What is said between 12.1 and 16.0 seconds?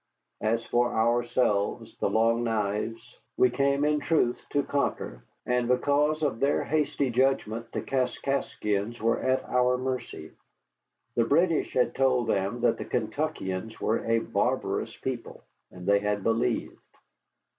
them that the Kentuckians were a barbarous people, and they